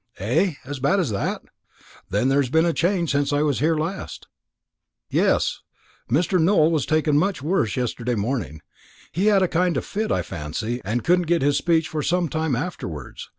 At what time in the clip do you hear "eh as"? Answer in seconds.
0.17-0.79